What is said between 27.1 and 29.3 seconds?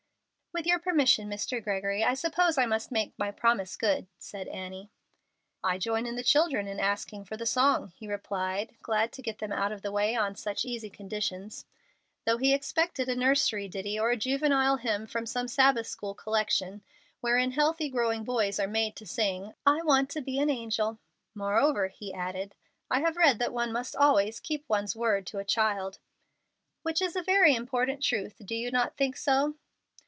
a very important truth: do you not think